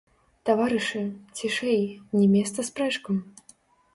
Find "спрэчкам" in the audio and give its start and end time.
2.69-3.21